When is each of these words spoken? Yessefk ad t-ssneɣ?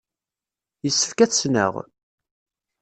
Yessefk 0.83 1.19
ad 1.19 1.29
t-ssneɣ? 1.31 1.73